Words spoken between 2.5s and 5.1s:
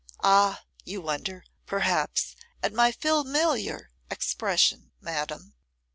at my familiar expression,